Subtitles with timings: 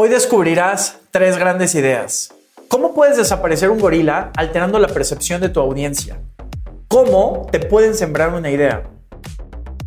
[0.00, 2.32] Hoy descubrirás tres grandes ideas.
[2.68, 6.20] ¿Cómo puedes desaparecer un gorila alterando la percepción de tu audiencia?
[6.86, 8.84] ¿Cómo te pueden sembrar una idea?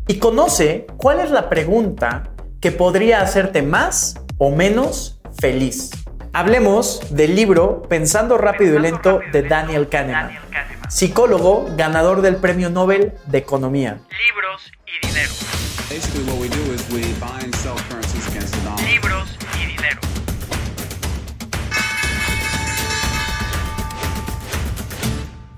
[0.09, 5.91] Y conoce cuál es la pregunta que podría hacerte más o menos feliz.
[6.33, 10.37] Hablemos del libro Pensando rápido y lento de Daniel Kahneman,
[10.89, 14.01] psicólogo ganador del Premio Nobel de Economía.
[14.27, 15.31] Libros y dinero.
[18.85, 19.40] Libros
[19.81, 20.01] dinero.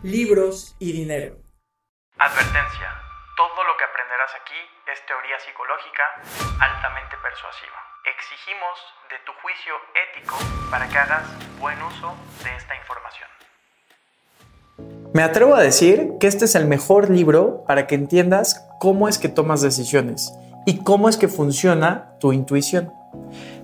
[0.04, 1.36] Libros y dinero.
[2.18, 2.88] Advertencia.
[3.36, 4.60] Todo lo que aprenderás aquí
[4.92, 6.04] es teoría psicológica
[6.60, 7.80] altamente persuasiva.
[8.06, 8.78] Exigimos
[9.10, 9.74] de tu juicio
[10.08, 10.38] ético
[10.70, 11.26] para que hagas
[11.60, 13.30] buen uso de esta información.
[15.14, 19.18] Me atrevo a decir que este es el mejor libro para que entiendas cómo es
[19.18, 20.32] que tomas decisiones
[20.66, 22.94] y cómo es que funciona tu intuición.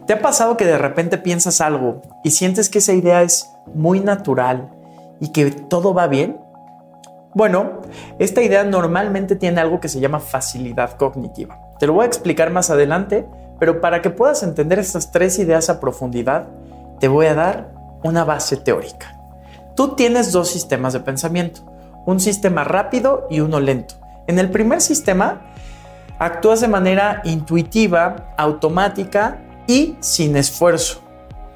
[0.09, 3.99] ¿Te ha pasado que de repente piensas algo y sientes que esa idea es muy
[3.99, 4.71] natural
[5.19, 6.41] y que todo va bien?
[7.35, 7.81] Bueno,
[8.17, 11.59] esta idea normalmente tiene algo que se llama facilidad cognitiva.
[11.77, 13.27] Te lo voy a explicar más adelante,
[13.59, 16.47] pero para que puedas entender estas tres ideas a profundidad,
[16.99, 17.71] te voy a dar
[18.03, 19.15] una base teórica.
[19.75, 21.71] Tú tienes dos sistemas de pensamiento,
[22.07, 23.93] un sistema rápido y uno lento.
[24.25, 25.53] En el primer sistema,
[26.17, 30.99] actúas de manera intuitiva, automática y sin esfuerzo.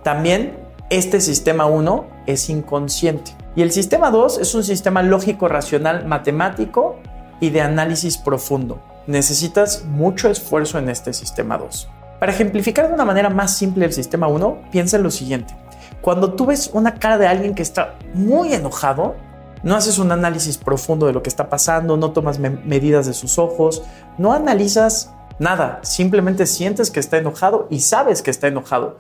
[0.04, 0.56] También
[0.92, 3.36] este sistema 1 es inconsciente.
[3.56, 6.98] Y el sistema 2 es un sistema lógico, racional, matemático
[7.40, 8.80] y de análisis profundo.
[9.08, 11.90] Necesitas mucho esfuerzo en este sistema 2.
[12.20, 15.56] Para ejemplificar de una manera más simple el sistema 1, piensa en lo siguiente.
[16.02, 19.16] Cuando tú ves una cara de alguien que está muy enojado,
[19.64, 23.40] no haces un análisis profundo de lo que está pasando, no tomas medidas de sus
[23.40, 23.82] ojos,
[24.20, 28.98] no analizas nada, simplemente sientes que está enojado y sabes que está enojado.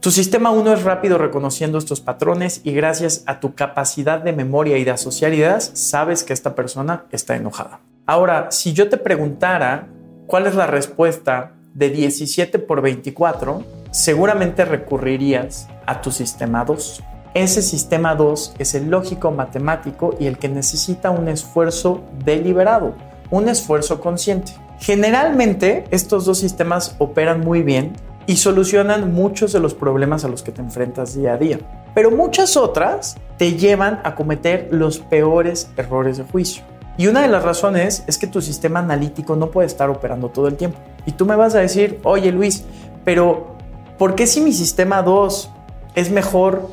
[0.00, 4.76] Tu sistema 1 es rápido reconociendo estos patrones y gracias a tu capacidad de memoria
[4.76, 7.78] y de asociar ideas, sabes que esta persona está enojada.
[8.04, 9.86] Ahora, si yo te preguntara
[10.26, 13.62] cuál es la respuesta de 17 por 24,
[13.92, 17.02] seguramente recurrirías a tu sistema 2.
[17.34, 22.94] Ese sistema 2 es el lógico matemático y el que necesita un esfuerzo deliberado,
[23.30, 24.52] un esfuerzo consciente.
[24.82, 27.92] Generalmente estos dos sistemas operan muy bien
[28.26, 31.60] y solucionan muchos de los problemas a los que te enfrentas día a día.
[31.94, 36.64] Pero muchas otras te llevan a cometer los peores errores de juicio.
[36.96, 40.48] Y una de las razones es que tu sistema analítico no puede estar operando todo
[40.48, 40.78] el tiempo.
[41.06, 42.64] Y tú me vas a decir, oye Luis,
[43.04, 43.54] pero
[43.98, 45.48] ¿por qué si mi sistema 2
[45.94, 46.68] es mejor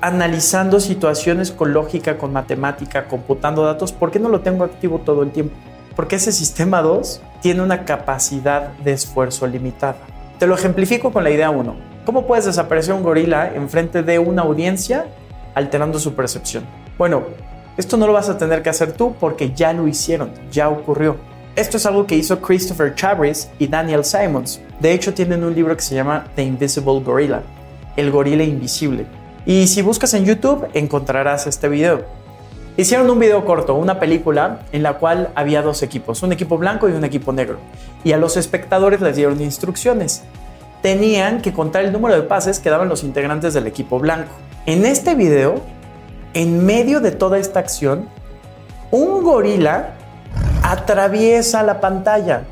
[0.00, 5.22] analizando situaciones con lógica, con matemática, computando datos, ¿por qué no lo tengo activo todo
[5.22, 5.54] el tiempo?
[5.96, 9.96] Porque ese sistema 2 tiene una capacidad de esfuerzo limitada.
[10.38, 11.74] Te lo ejemplifico con la idea 1.
[12.04, 15.06] ¿Cómo puedes desaparecer un gorila enfrente de una audiencia
[15.54, 16.64] alterando su percepción?
[16.98, 17.22] Bueno,
[17.76, 21.16] esto no lo vas a tener que hacer tú porque ya lo hicieron, ya ocurrió.
[21.54, 24.60] Esto es algo que hizo Christopher Chabris y Daniel Simons.
[24.80, 27.42] De hecho, tienen un libro que se llama The Invisible Gorilla,
[27.96, 29.06] el gorila invisible.
[29.44, 32.04] Y si buscas en YouTube encontrarás este video.
[32.74, 36.88] Hicieron un video corto, una película en la cual había dos equipos, un equipo blanco
[36.88, 37.58] y un equipo negro.
[38.02, 40.22] Y a los espectadores les dieron instrucciones.
[40.80, 44.32] Tenían que contar el número de pases que daban los integrantes del equipo blanco.
[44.64, 45.56] En este video,
[46.32, 48.08] en medio de toda esta acción,
[48.90, 49.90] un gorila
[50.62, 52.44] atraviesa la pantalla.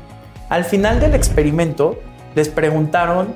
[0.49, 1.97] Al final del experimento,
[2.35, 3.33] les preguntaron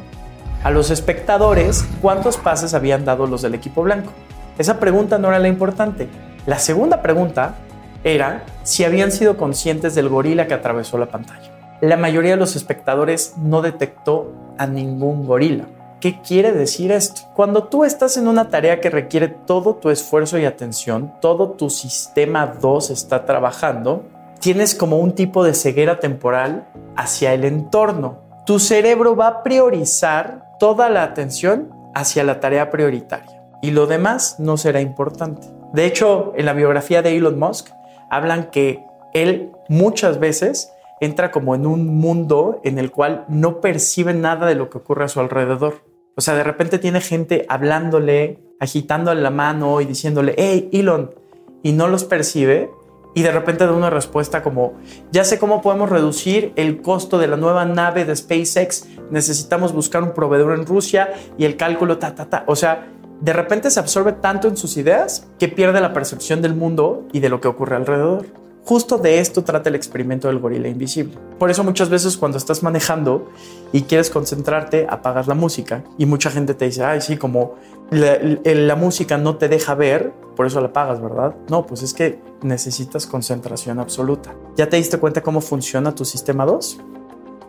[0.64, 4.12] a los espectadores cuántos pases habían dado los del equipo blanco.
[4.60, 6.08] Esa pregunta no era la importante.
[6.46, 7.56] La segunda pregunta
[8.04, 11.52] era si habían sido conscientes del gorila que atravesó la pantalla.
[11.82, 15.66] La mayoría de los espectadores no detectó a ningún gorila.
[16.00, 17.22] ¿Qué quiere decir esto?
[17.34, 21.72] Cuando tú estás en una tarea que requiere todo tu esfuerzo y atención, todo tu
[21.72, 24.04] sistema 2 está trabajando,
[24.40, 28.20] tienes como un tipo de ceguera temporal hacia el entorno.
[28.46, 34.36] Tu cerebro va a priorizar toda la atención hacia la tarea prioritaria y lo demás
[34.38, 35.55] no será importante.
[35.76, 37.68] De hecho, en la biografía de Elon Musk
[38.10, 44.14] hablan que él muchas veces entra como en un mundo en el cual no percibe
[44.14, 45.84] nada de lo que ocurre a su alrededor.
[46.16, 51.14] O sea, de repente tiene gente hablándole, agitándole la mano y diciéndole, hey, Elon,
[51.62, 52.72] y no los percibe.
[53.14, 54.76] Y de repente da una respuesta como,
[55.12, 60.04] ya sé cómo podemos reducir el costo de la nueva nave de SpaceX, necesitamos buscar
[60.04, 62.44] un proveedor en Rusia y el cálculo, ta, ta, ta.
[62.48, 62.90] O sea,
[63.26, 67.22] de repente se absorbe tanto en sus ideas que pierde la percepción del mundo y
[67.22, 68.28] de lo que ocurre alrededor.
[68.64, 71.18] Justo de esto trata el experimento del gorila invisible.
[71.40, 73.32] Por eso muchas veces cuando estás manejando
[73.74, 77.56] y quieres concentrarte, apagas la música y mucha gente te dice, ay, sí, como
[77.90, 81.34] la, música no te deja ver, por eso la apagas, ¿verdad?
[81.50, 84.36] No, pues es que necesitas concentración absoluta.
[84.56, 86.80] ¿Ya te diste cuenta cómo funciona tu sistema 2?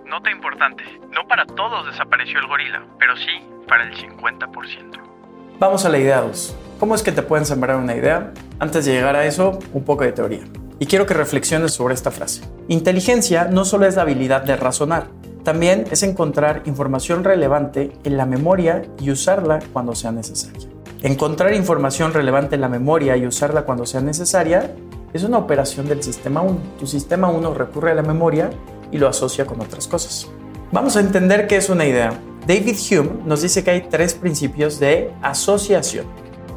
[0.07, 5.16] Nota importante, no para todos desapareció el gorila, pero sí para el 50%.
[5.59, 6.55] Vamos a la idea 2.
[6.79, 8.35] ¿Cómo es que te pueden sembrar una idea?
[8.59, 10.45] Antes de llegar a eso, un poco de teoría.
[10.79, 12.43] Y quiero que reflexiones sobre esta frase.
[12.69, 15.07] Inteligencia no solo es la habilidad de razonar,
[15.45, 20.69] también es encontrar información relevante en la memoria y usarla cuando sea necesaria.
[21.03, 24.75] Encontrar información relevante en la memoria y usarla cuando sea necesaria
[25.15, 26.59] es una operación del sistema 1.
[26.81, 28.51] Tu sistema 1 recurre a la memoria
[28.93, 30.29] y lo asocia con otras cosas.
[30.71, 32.13] Vamos a entender qué es una idea.
[32.47, 36.07] David Hume nos dice que hay tres principios de asociación.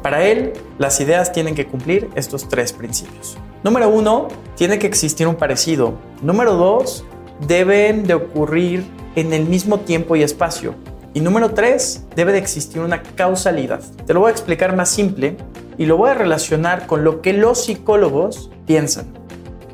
[0.04, 3.36] Para él, las ideas tienen que cumplir estos tres principios.
[3.64, 5.94] Número uno, tiene que existir un parecido.
[6.22, 7.04] Número dos,
[7.44, 8.84] deben de ocurrir
[9.16, 10.76] en el mismo tiempo y espacio.
[11.12, 13.80] Y número tres, debe de existir una causalidad.
[14.06, 15.36] Te lo voy a explicar más simple
[15.76, 19.06] y lo voy a relacionar con lo que los psicólogos piensan.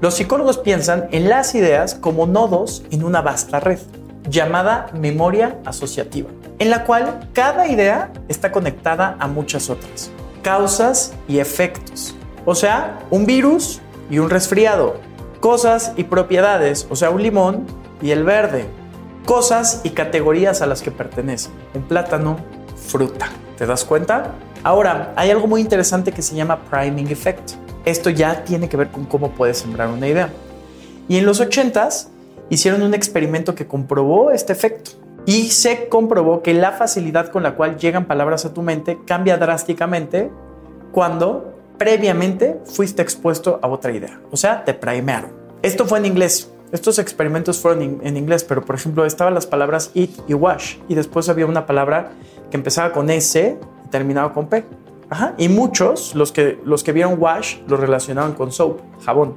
[0.00, 3.80] Los psicólogos piensan en las ideas como nodos en una vasta red
[4.28, 10.10] llamada memoria asociativa, en la cual cada idea está conectada a muchas otras,
[10.42, 12.14] causas y efectos.
[12.44, 13.80] O sea, un virus
[14.10, 14.96] y un resfriado.
[15.40, 17.66] Cosas y propiedades, o sea, un limón
[18.00, 18.66] y el verde.
[19.24, 21.52] Cosas y categorías a las que pertenecen.
[21.74, 22.38] Un plátano,
[22.88, 23.28] fruta.
[23.58, 24.34] ¿Te das cuenta?
[24.62, 27.52] Ahora, hay algo muy interesante que se llama priming effect.
[27.84, 30.30] Esto ya tiene que ver con cómo puedes sembrar una idea.
[31.08, 32.08] Y en los 80s
[32.50, 34.92] hicieron un experimento que comprobó este efecto.
[35.26, 39.36] Y se comprobó que la facilidad con la cual llegan palabras a tu mente cambia
[39.38, 40.30] drásticamente
[40.92, 44.20] cuando previamente fuiste expuesto a otra idea.
[44.30, 45.32] O sea, te primearon.
[45.62, 46.50] Esto fue en inglés.
[46.72, 50.94] Estos experimentos fueron en inglés, pero por ejemplo estaban las palabras eat y wash y
[50.94, 52.10] después había una palabra
[52.50, 54.64] que empezaba con S y terminaba con P.
[55.08, 55.34] Ajá.
[55.38, 59.36] Y muchos, los que, los que vieron wash, lo relacionaban con soap, jabón.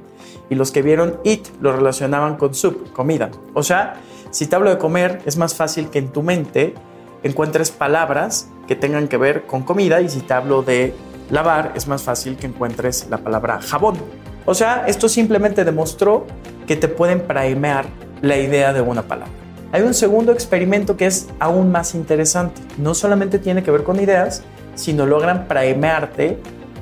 [0.50, 3.30] Y los que vieron eat, lo relacionaban con soup, comida.
[3.54, 3.94] O sea,
[4.30, 6.74] si te hablo de comer, es más fácil que en tu mente
[7.22, 10.00] encuentres palabras que tengan que ver con comida.
[10.00, 10.94] Y si te hablo de
[11.30, 13.96] lavar, es más fácil que encuentres la palabra jabón.
[14.44, 16.26] O sea, esto simplemente demostró
[16.66, 17.86] que te pueden primear
[18.20, 19.32] la idea de una palabra.
[19.72, 22.60] Hay un segundo experimento que es aún más interesante.
[22.76, 24.42] No solamente tiene que ver con ideas,
[24.74, 26.38] sino logran primearte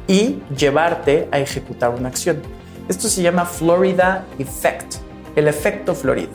[0.07, 2.41] y llevarte a ejecutar una acción.
[2.89, 4.95] Esto se llama Florida Effect,
[5.37, 6.33] el efecto Florida.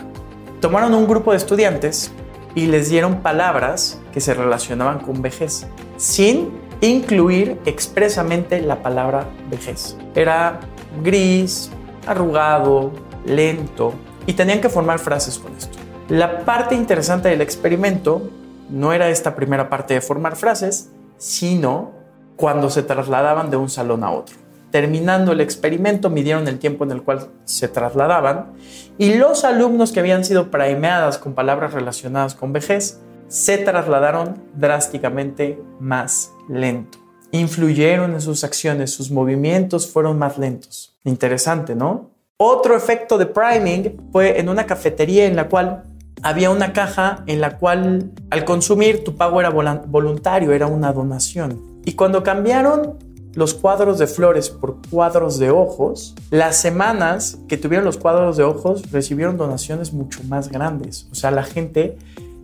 [0.62, 2.12] Tomaron un grupo de estudiantes
[2.54, 5.66] y les dieron palabras que se relacionaban con vejez,
[5.98, 6.52] sin
[6.82, 9.98] incluir expresamente la palabra vejez.
[10.14, 10.60] Era
[11.04, 11.72] gris,
[12.06, 12.92] arrugado,
[13.26, 13.96] lento,
[14.28, 15.80] y tenían que formar frases con esto.
[16.08, 18.30] La parte interesante del experimento
[18.70, 21.94] no era esta primera parte de formar frases, sino
[22.36, 24.43] cuando se trasladaban de un salón a otro.
[24.74, 28.54] Terminando el experimento, midieron el tiempo en el cual se trasladaban
[28.98, 35.62] y los alumnos que habían sido primeadas con palabras relacionadas con vejez se trasladaron drásticamente
[35.80, 36.98] más lento.
[37.30, 40.98] Influyeron en sus acciones, sus movimientos fueron más lentos.
[41.04, 42.10] Interesante, ¿no?
[42.38, 45.84] Otro efecto de priming fue en una cafetería en la cual
[46.24, 51.62] había una caja en la cual al consumir tu pago era voluntario, era una donación.
[51.86, 57.86] Y cuando cambiaron los cuadros de flores por cuadros de ojos, las semanas que tuvieron
[57.86, 61.08] los cuadros de ojos recibieron donaciones mucho más grandes.
[61.12, 61.98] O sea, la gente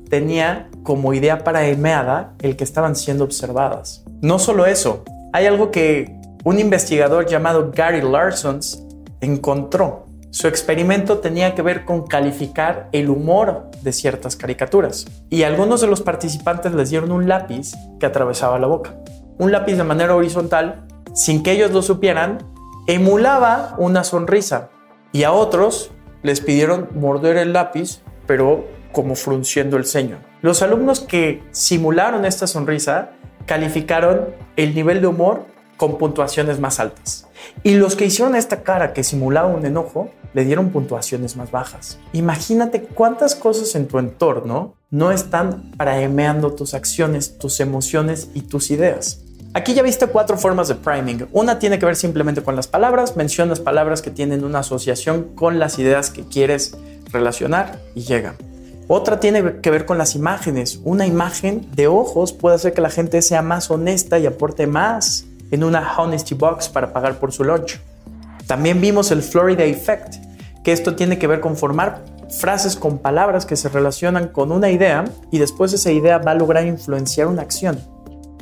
[0.10, 4.04] tenía como idea para emeada el que estaban siendo observadas.
[4.22, 8.84] No solo eso, hay algo que un investigador llamado Gary Larsons
[9.22, 10.08] encontró.
[10.32, 15.06] Su experimento tenía que ver con calificar el humor de ciertas caricaturas.
[15.30, 18.96] Y algunos de los participantes les dieron un lápiz que atravesaba la boca.
[19.40, 22.40] Un lápiz de manera horizontal, sin que ellos lo supieran,
[22.88, 24.70] emulaba una sonrisa.
[25.14, 25.92] Y a otros
[26.24, 30.18] les pidieron morder el lápiz, pero como frunciendo el ceño.
[30.42, 33.12] Los alumnos que simularon esta sonrisa
[33.46, 35.46] calificaron el nivel de humor
[35.78, 37.30] con puntuaciones más altas.
[37.64, 41.98] Y los que hicieron esta cara que simulaba un enojo le dieron puntuaciones más bajas.
[42.12, 48.70] Imagínate cuántas cosas en tu entorno no están paraemeando tus acciones, tus emociones y tus
[48.70, 49.24] ideas.
[49.56, 51.28] Aquí ya viste cuatro formas de priming.
[51.32, 55.58] Una tiene que ver simplemente con las palabras, mencionas palabras que tienen una asociación con
[55.58, 56.78] las ideas que quieres
[57.12, 58.36] relacionar y llega.
[58.88, 60.80] Otra tiene que ver con las imágenes.
[60.84, 65.26] Una imagen de ojos puede hacer que la gente sea más honesta y aporte más
[65.50, 67.80] en una honesty box para pagar por su lunch.
[68.46, 70.16] También vimos el Florida Effect,
[70.64, 74.70] que esto tiene que ver con formar frases con palabras que se relacionan con una
[74.70, 77.80] idea y después esa idea va a lograr influenciar una acción.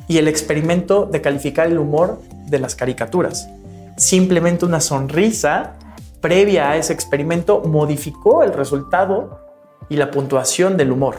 [0.07, 3.49] Y el experimento de calificar el humor de las caricaturas.
[3.97, 5.73] Simplemente una sonrisa
[6.21, 9.41] previa a ese experimento modificó el resultado
[9.89, 11.15] y la puntuación del humor.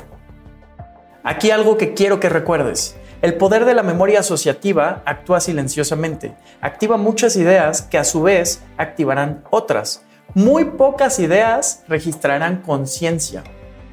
[1.23, 2.97] Aquí algo que quiero que recuerdes.
[3.21, 8.62] El poder de la memoria asociativa actúa silenciosamente, activa muchas ideas que a su vez
[8.76, 10.02] activarán otras.
[10.35, 13.42] Muy pocas ideas registrarán conciencia.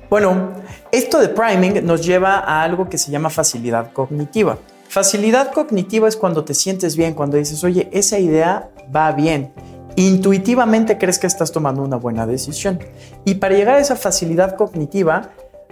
[0.09, 0.51] Bueno,
[0.91, 4.59] esto de priming nos lleva a algo que se llama facilidad cognitiva.
[4.95, 9.51] Facilidad cognitiva es cuando te sientes bien, cuando dices, oye, esa idea va bien.
[9.97, 12.79] Intuitivamente crees que estás tomando una buena decisión.
[13.25, 15.31] Y para llegar a esa facilidad cognitiva,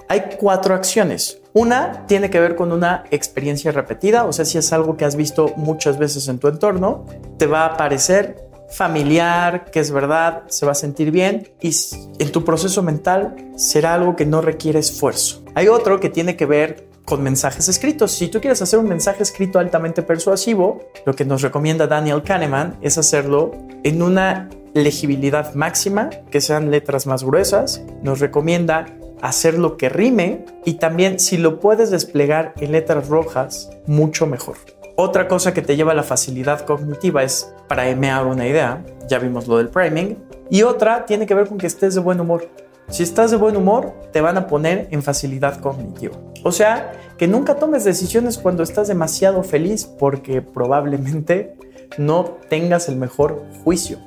[0.10, 1.40] hay cuatro acciones.
[1.54, 5.16] Una tiene que ver con una experiencia repetida, o sea, si es algo que has
[5.16, 7.06] visto muchas veces en tu entorno,
[7.38, 11.74] te va a parecer familiar, que es verdad, se va a sentir bien y
[12.20, 15.46] en tu proceso mental será algo que no requiere esfuerzo.
[15.56, 18.12] Hay otro que tiene que ver con mensajes escritos.
[18.12, 22.76] Si tú quieres hacer un mensaje escrito altamente persuasivo, lo que nos recomienda Daniel Kahneman
[22.82, 23.52] es hacerlo
[23.84, 27.84] en una legibilidad máxima, que sean letras más gruesas.
[28.02, 28.88] Nos recomienda
[29.22, 34.58] hacer lo que rime y también si lo puedes desplegar en letras rojas, mucho mejor.
[34.96, 39.20] Otra cosa que te lleva a la facilidad cognitiva es para emear una idea, ya
[39.20, 40.18] vimos lo del priming,
[40.50, 42.50] y otra tiene que ver con que estés de buen humor.
[42.94, 46.16] Si estás de buen humor, te van a poner en facilidad cognitiva.
[46.44, 51.56] O sea, que nunca tomes decisiones cuando estás demasiado feliz porque probablemente
[51.98, 53.98] no tengas el mejor juicio.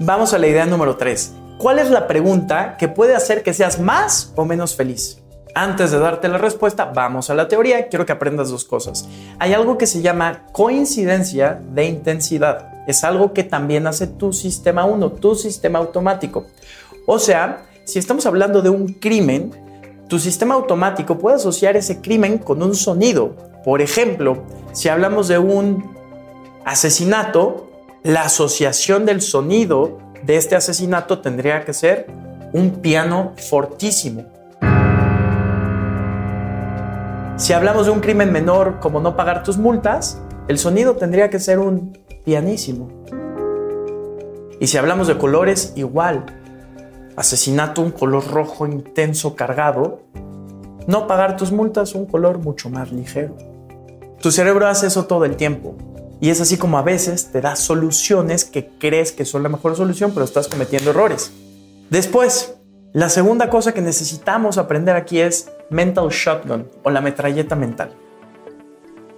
[0.00, 1.34] Vamos a la idea número 3.
[1.58, 5.22] ¿Cuál es la pregunta que puede hacer que seas más o menos feliz?
[5.54, 7.86] Antes de darte la respuesta, vamos a la teoría.
[7.86, 9.08] Quiero que aprendas dos cosas.
[9.38, 12.72] Hay algo que se llama coincidencia de intensidad.
[12.88, 16.46] Es algo que también hace tu sistema 1, tu sistema automático.
[17.06, 19.52] O sea, si estamos hablando de un crimen,
[20.08, 23.36] tu sistema automático puede asociar ese crimen con un sonido.
[23.64, 25.94] Por ejemplo, si hablamos de un
[26.64, 27.70] asesinato,
[28.02, 32.08] la asociación del sonido de este asesinato tendría que ser
[32.52, 34.24] un piano fortísimo.
[37.36, 41.38] Si hablamos de un crimen menor como no pagar tus multas, el sonido tendría que
[41.38, 42.88] ser un pianísimo.
[44.58, 46.26] Y si hablamos de colores, igual.
[47.16, 50.02] Asesinato, un color rojo intenso cargado.
[50.86, 53.36] No pagar tus multas, un color mucho más ligero.
[54.20, 55.74] Tu cerebro hace eso todo el tiempo.
[56.20, 59.76] Y es así como a veces te da soluciones que crees que son la mejor
[59.76, 61.32] solución, pero estás cometiendo errores.
[61.90, 62.54] Después,
[62.92, 67.90] la segunda cosa que necesitamos aprender aquí es mental shotgun o la metralleta mental.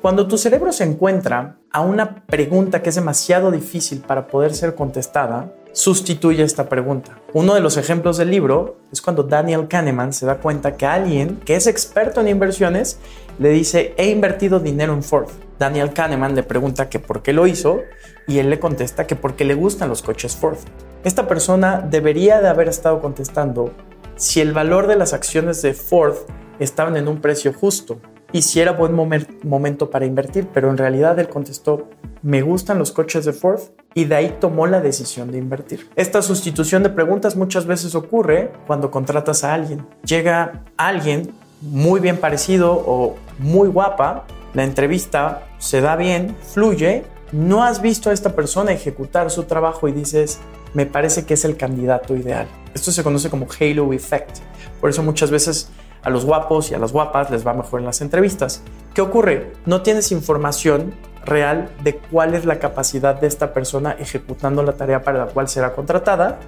[0.03, 4.75] Cuando tu cerebro se encuentra a una pregunta que es demasiado difícil para poder ser
[4.75, 7.21] contestada, sustituye esta pregunta.
[7.33, 11.41] Uno de los ejemplos del libro es cuando Daniel Kahneman se da cuenta que alguien
[11.45, 12.99] que es experto en inversiones
[13.39, 15.29] le dice, he invertido dinero en Ford.
[15.59, 17.81] Daniel Kahneman le pregunta que por qué lo hizo
[18.27, 20.59] y él le contesta que porque le gustan los coches Ford.
[21.05, 23.73] Esta persona debería de haber estado contestando
[24.17, 26.17] si el valor de las acciones de Ford
[26.59, 28.01] estaban en un precio justo
[28.33, 31.89] y si era buen momento para invertir, pero en realidad él contestó,
[32.23, 33.61] me gustan los coches de Ford
[33.95, 35.89] y de ahí tomó la decisión de invertir.
[35.97, 39.87] Esta sustitución de preguntas muchas veces ocurre cuando contratas a alguien.
[40.05, 41.33] Llega alguien
[41.63, 48.11] muy bien parecido o muy guapa, la entrevista se da bien, fluye, no has visto
[48.11, 50.39] a esta persona ejecutar su trabajo y dices,
[50.75, 52.47] me parece que es el candidato ideal.
[52.75, 54.39] Esto se conoce como halo effect.
[54.81, 55.71] Por eso muchas veces
[56.03, 58.63] a los guapos y a las guapas les va mejor en las entrevistas.
[58.95, 59.53] ¿Qué ocurre?
[59.67, 65.03] No tienes información real de cuál es la capacidad de esta persona ejecutando la tarea
[65.03, 66.39] para la cual será contratada,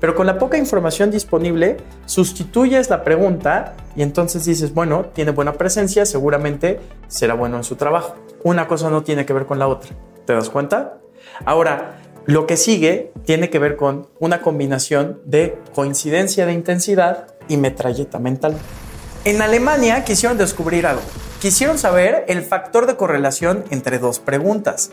[0.00, 1.76] pero con la poca información disponible
[2.06, 7.76] sustituyes la pregunta y entonces dices, bueno, tiene buena presencia, seguramente será bueno en su
[7.76, 8.14] trabajo.
[8.42, 9.90] Una cosa no tiene que ver con la otra.
[10.24, 11.00] ¿Te das cuenta?
[11.44, 17.58] Ahora, lo que sigue tiene que ver con una combinación de coincidencia de intensidad y
[17.58, 18.54] metralleta mental.
[19.22, 21.02] En Alemania quisieron descubrir algo.
[21.40, 24.92] Quisieron saber el factor de correlación entre dos preguntas.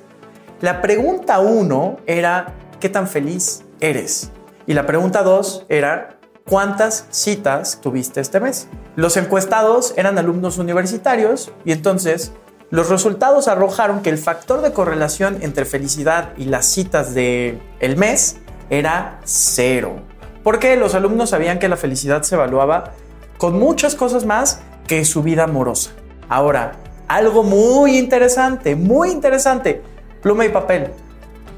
[0.60, 4.32] La pregunta 1 era, ¿qué tan feliz eres?
[4.66, 8.68] Y la pregunta 2 era, ¿cuántas citas tuviste este mes?
[8.98, 12.34] Los encuestados eran alumnos universitarios y entonces
[12.70, 17.96] los resultados arrojaron que el factor de correlación entre felicidad y las citas del el
[17.96, 20.02] mes era cero.
[20.44, 22.92] Porque los alumnos sabían que la felicidad se evaluaba
[23.38, 25.92] con muchas cosas más que su vida amorosa.
[26.30, 26.74] Ahora,
[27.08, 29.82] algo muy interesante, muy interesante,
[30.22, 30.92] pluma y papel.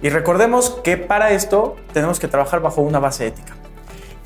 [0.01, 3.53] Y recordemos que para esto tenemos que trabajar bajo una base ética.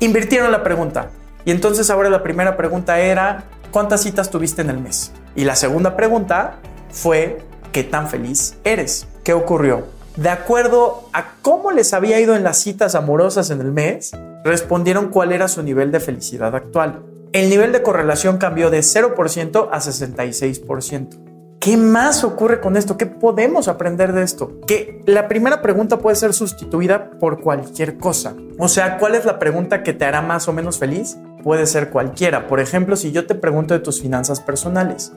[0.00, 1.10] Invirtieron la pregunta.
[1.44, 5.12] Y entonces ahora la primera pregunta era, ¿cuántas citas tuviste en el mes?
[5.34, 6.58] Y la segunda pregunta
[6.90, 7.38] fue,
[7.72, 9.08] ¿qué tan feliz eres?
[9.24, 9.86] ¿Qué ocurrió?
[10.16, 14.12] De acuerdo a cómo les había ido en las citas amorosas en el mes,
[14.44, 17.02] respondieron cuál era su nivel de felicidad actual.
[17.34, 21.58] El nivel de correlación cambió de 0% a 66%.
[21.58, 22.96] ¿Qué más ocurre con esto?
[22.96, 24.60] ¿Qué podemos aprender de esto?
[24.68, 28.36] Que la primera pregunta puede ser sustituida por cualquier cosa.
[28.56, 31.18] O sea, ¿cuál es la pregunta que te hará más o menos feliz?
[31.42, 32.46] Puede ser cualquiera.
[32.46, 35.12] Por ejemplo, si yo te pregunto de tus finanzas personales,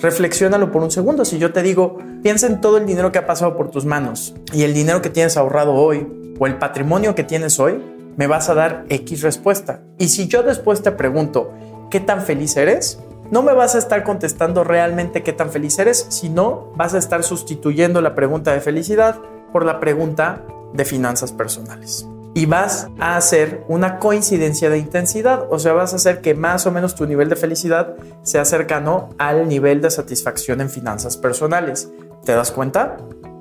[0.00, 1.24] reflexiónalo por un segundo.
[1.24, 4.34] Si yo te digo, piensa en todo el dinero que ha pasado por tus manos
[4.52, 7.80] y el dinero que tienes ahorrado hoy o el patrimonio que tienes hoy,
[8.16, 9.82] me vas a dar X respuesta.
[9.98, 11.52] Y si yo después te pregunto,
[11.90, 12.98] ¿qué tan feliz eres?
[13.30, 17.22] no me vas a estar contestando realmente qué tan feliz eres, sino vas a estar
[17.22, 19.16] sustituyendo la pregunta de felicidad
[19.52, 22.06] por la pregunta de finanzas personales.
[22.34, 26.66] Y vas a hacer una coincidencia de intensidad, o sea, vas a hacer que más
[26.66, 31.90] o menos tu nivel de felicidad sea cercano al nivel de satisfacción en finanzas personales.
[32.24, 32.98] ¿Te das cuenta?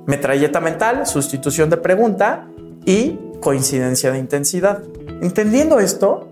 [0.08, 2.48] Metralleta mental, sustitución de pregunta
[2.86, 4.84] y coincidencia de intensidad.
[5.22, 6.29] Entendiendo esto,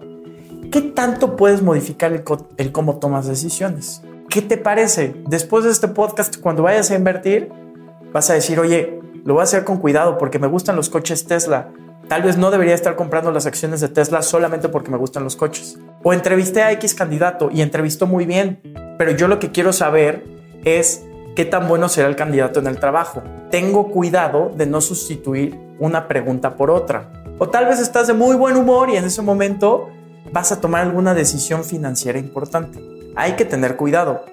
[0.72, 2.12] ¿qué tanto puedes modificar
[2.58, 4.02] el, cómo tomas decisiones?
[4.30, 5.16] ¿Qué te parece?
[5.28, 7.50] Después de este podcast, cuando vayas a invertir,
[8.12, 11.26] vas a decir, oye, lo voy a hacer con cuidado porque me gustan los coches
[11.26, 11.72] Tesla.
[12.08, 15.36] Tal vez no debería estar comprando las acciones de Tesla solamente porque me gustan los
[15.36, 15.78] coches.
[16.04, 18.62] O entrevisté a X candidato y entrevistó muy bien,
[18.98, 20.24] pero yo lo que quiero saber
[20.64, 21.04] es
[21.36, 23.22] qué tan bueno será el candidato en el trabajo.
[23.52, 27.12] Tengo cuidado de no sustituir una pregunta por otra.
[27.40, 29.90] O tal vez estás de muy buen humor y en ese momento
[30.32, 32.80] vas a tomar alguna decisión financiera importante.
[33.16, 34.26] Hay que tener cuidado.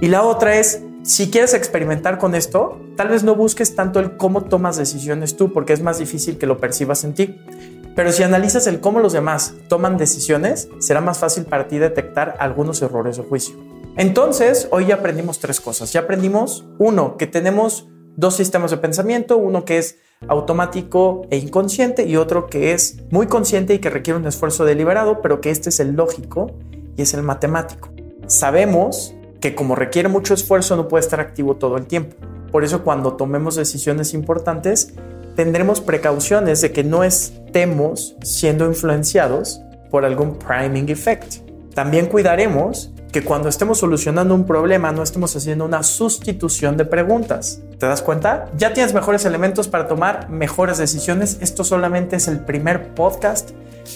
[0.00, 4.16] Y la otra es, si quieres experimentar con esto, tal vez no busques tanto el
[4.16, 7.40] cómo tomas decisiones tú, porque es más difícil que lo percibas en ti.
[7.94, 12.36] Pero si analizas el cómo los demás toman decisiones, será más fácil para ti detectar
[12.38, 13.56] algunos errores de juicio.
[13.96, 15.92] Entonces, hoy ya aprendimos tres cosas.
[15.92, 22.06] Ya aprendimos, uno, que tenemos dos sistemas de pensamiento, uno que es automático e inconsciente
[22.06, 25.68] y otro que es muy consciente y que requiere un esfuerzo deliberado, pero que este
[25.68, 26.50] es el lógico
[26.96, 27.90] y es el matemático.
[28.26, 32.16] Sabemos que como requiere mucho esfuerzo no puede estar activo todo el tiempo.
[32.50, 34.94] Por eso cuando tomemos decisiones importantes
[35.36, 41.36] tendremos precauciones de que no estemos siendo influenciados por algún priming effect.
[41.74, 47.60] También cuidaremos que cuando estemos solucionando un problema no estemos haciendo una sustitución de preguntas.
[47.78, 48.50] ¿Te das cuenta?
[48.56, 51.38] Ya tienes mejores elementos para tomar mejores decisiones.
[51.40, 53.50] Esto solamente es el primer podcast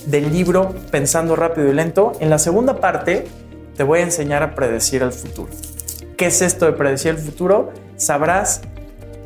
[0.06, 2.12] del libro Pensando rápido y lento.
[2.20, 3.26] En la segunda parte
[3.76, 5.50] te voy a enseñar a predecir el futuro.
[6.16, 7.72] ¿Qué es esto de predecir el futuro?
[7.96, 8.62] Sabrás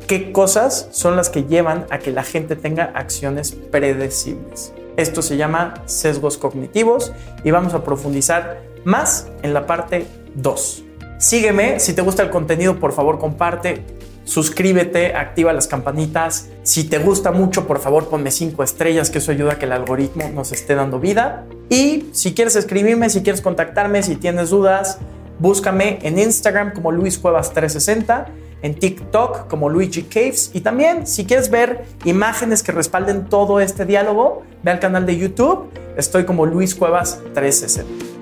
[0.07, 4.73] qué cosas son las que llevan a que la gente tenga acciones predecibles.
[4.97, 10.83] Esto se llama sesgos cognitivos y vamos a profundizar más en la parte 2.
[11.19, 13.83] Sígueme, si te gusta el contenido, por favor comparte,
[14.23, 16.47] suscríbete, activa las campanitas.
[16.63, 19.73] Si te gusta mucho, por favor ponme 5 estrellas, que eso ayuda a que el
[19.73, 21.45] algoritmo nos esté dando vida.
[21.69, 24.99] Y si quieres escribirme, si quieres contactarme, si tienes dudas,
[25.37, 28.27] búscame en Instagram como Luis Cuevas 360
[28.61, 33.85] en TikTok como Luigi Caves y también si quieres ver imágenes que respalden todo este
[33.85, 38.16] diálogo, ve al canal de YouTube, estoy como Luis Cuevas 360.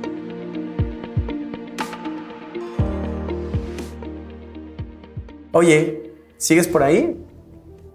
[5.58, 7.16] Oye, ¿sigues por ahí?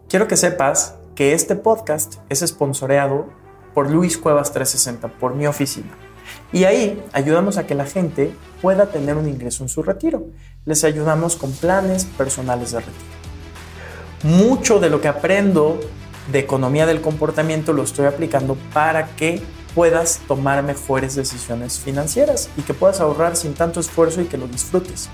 [0.09, 3.27] Quiero que sepas que este podcast es sponsoreado
[3.75, 5.91] por Luis Cuevas 360, por mi oficina.
[6.55, 10.25] Y ahí ayudamos a que la gente pueda tener un ingreso en su retiro.
[10.65, 12.95] Les ayudamos con planes personales de retiro.
[14.23, 15.79] Mucho de lo que aprendo
[16.33, 19.43] de economía del comportamiento lo estoy aplicando para que
[19.75, 24.49] puedas tomar mejores decisiones financieras y que puedas ahorrar sin tanto esfuerzo y que lo
[24.49, 25.11] disfrutes.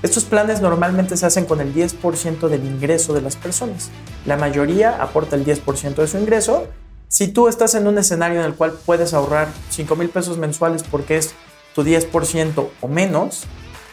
[0.00, 3.90] Estos planes normalmente se hacen con el 10% del ingreso de las personas.
[4.26, 6.68] La mayoría aporta el 10% de su ingreso.
[7.08, 10.84] Si tú estás en un escenario en el cual puedes ahorrar 5 mil pesos mensuales
[10.84, 11.34] porque es
[11.74, 13.44] tu 10% o menos,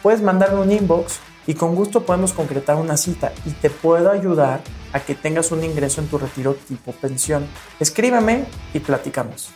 [0.04, 4.62] puedes mandarme un inbox y con gusto podemos concretar una cita y te puedo ayudar
[4.94, 7.48] a que tengas un ingreso en tu retiro tipo pensión.
[7.80, 9.50] Escríbeme y platicamos.